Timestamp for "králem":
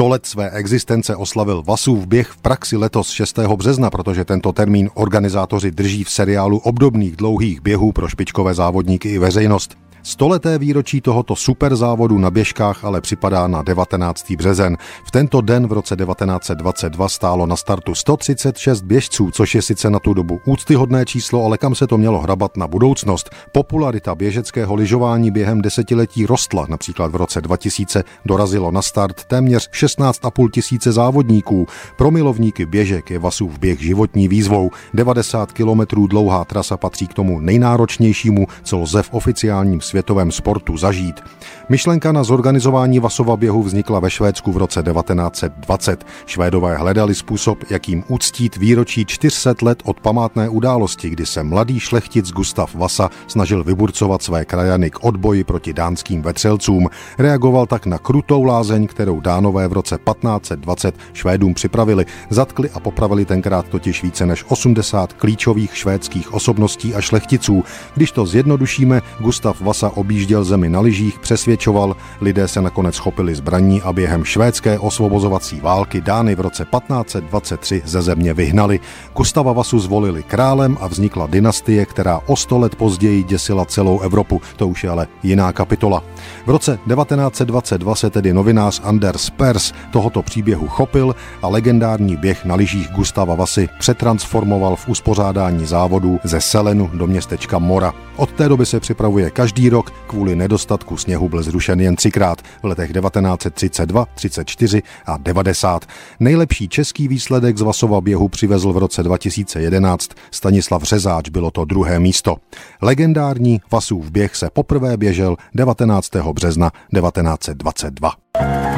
80.22-80.76